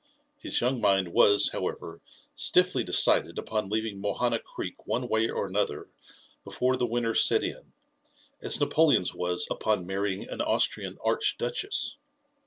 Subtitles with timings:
[0.39, 2.01] His young mind was, however,
[2.33, 5.89] stiffly deciJed upon leaving Mohana Creek one way or ^another
[6.43, 7.73] before the winter set in,
[8.41, 11.97] as Napoleon's was upon marrying an Austrian archduchess.